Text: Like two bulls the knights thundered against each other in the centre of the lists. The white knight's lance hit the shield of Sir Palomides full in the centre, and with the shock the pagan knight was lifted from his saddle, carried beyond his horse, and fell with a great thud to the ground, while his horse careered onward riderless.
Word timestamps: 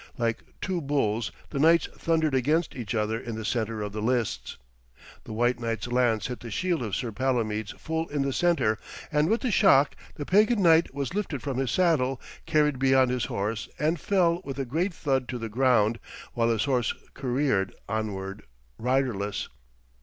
Like 0.17 0.55
two 0.61 0.81
bulls 0.81 1.31
the 1.51 1.59
knights 1.59 1.85
thundered 1.95 2.33
against 2.33 2.73
each 2.75 2.95
other 2.95 3.19
in 3.19 3.35
the 3.35 3.45
centre 3.45 3.83
of 3.83 3.91
the 3.91 4.01
lists. 4.01 4.57
The 5.25 5.31
white 5.31 5.59
knight's 5.59 5.85
lance 5.85 6.25
hit 6.25 6.39
the 6.39 6.49
shield 6.49 6.81
of 6.81 6.95
Sir 6.95 7.11
Palomides 7.11 7.73
full 7.73 8.07
in 8.09 8.23
the 8.23 8.33
centre, 8.33 8.79
and 9.11 9.29
with 9.29 9.41
the 9.41 9.51
shock 9.51 9.95
the 10.15 10.25
pagan 10.25 10.63
knight 10.63 10.91
was 10.95 11.13
lifted 11.13 11.43
from 11.43 11.59
his 11.59 11.69
saddle, 11.69 12.19
carried 12.47 12.79
beyond 12.79 13.11
his 13.11 13.25
horse, 13.25 13.69
and 13.77 13.99
fell 13.99 14.41
with 14.43 14.57
a 14.57 14.65
great 14.65 14.91
thud 14.95 15.29
to 15.29 15.37
the 15.37 15.49
ground, 15.49 15.99
while 16.33 16.49
his 16.49 16.65
horse 16.65 16.95
careered 17.13 17.75
onward 17.87 18.41
riderless. 18.79 19.49